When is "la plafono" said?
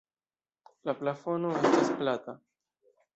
0.89-1.51